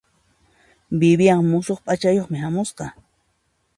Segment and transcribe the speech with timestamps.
[1.03, 2.85] Vivian musuq p'achayuqmi hamusqa.